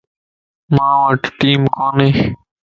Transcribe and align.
مان 0.75 0.95
وٽ 1.07 1.21
ٽيم 1.39 1.61
ڪوني 1.75 2.09